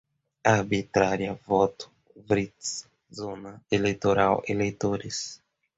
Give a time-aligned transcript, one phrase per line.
[0.53, 1.91] arbitrária, voto,
[2.27, 2.57] writ,
[3.19, 5.39] zona eleitoral, eleitores